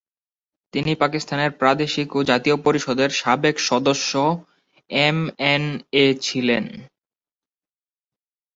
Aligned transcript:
তিনি 0.73 0.91
পাকিস্তানের 0.95 1.51
প্রাদেশিক 1.51 2.09
ও 2.15 2.19
জাতীয় 2.23 2.57
পরিষদের 2.57 3.09
সাবেক 3.11 3.55
সদস্য 3.69 4.11
এমএনএ 4.89 6.05
ছিলেন। 6.21 6.65